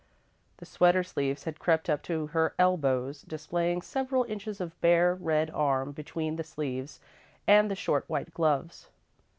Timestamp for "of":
4.59-4.81